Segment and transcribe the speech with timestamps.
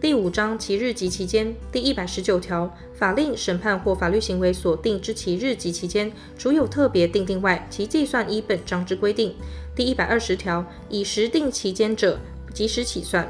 [0.00, 9.34] 第五章其日及期间第一百十九条，法令、审判或法律行为所定之其日及期间，除有特别订定外，其计算依本章之规定。
[9.76, 12.18] 第一百二十条，以时定期间者，
[12.54, 13.26] 即时起算；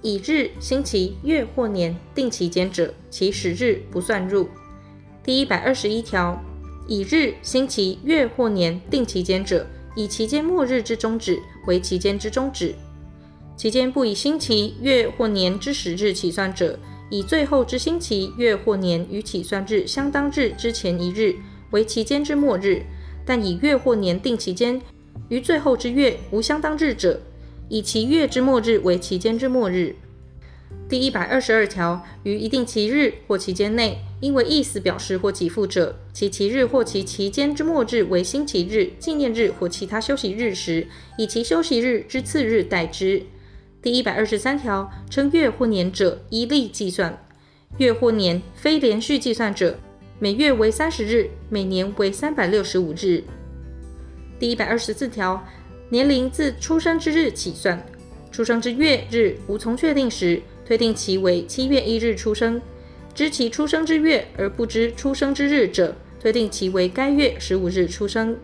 [0.00, 4.48] 以日、星期、月或年定期间者，其时日不算入。
[5.22, 6.42] 第一百二十一条，
[6.88, 12.74] 以日、星期、月或年定期间者，以期间末日之终止为期间之终止。
[13.62, 16.76] 期间不以星期、月或年之始日起算者，
[17.10, 21.36] 以最后之星期、月或年与起算日相当日之前一日
[21.70, 22.80] 为期间之末日；
[23.24, 24.82] 但以月或年定期间
[25.28, 27.20] 与最后之月无相当日者，
[27.68, 29.94] 以其月之末日为期间之末日。
[30.88, 43.22] 第一百二十二条，于一定期日或期间内，因为意思表示或给付者，其期日或其期间之末日为星期日、纪念日或其他休息日时，以其休息日之次日代之。
[43.82, 47.12] 第一百二十三条，称月或年者，依例计算；
[47.78, 49.76] 月或年非连续计算者，
[50.20, 53.24] 每月为三十日，每年为三百六十五日。
[54.38, 55.44] 第一百二十四条，
[55.88, 57.84] 年龄自出生之日起算，
[58.30, 62.60] 出生之月日无从确定时，推定其为七月一日出生；
[63.12, 68.36] 知其出生之月而不知出生之日者，推定其为该月十五日出生。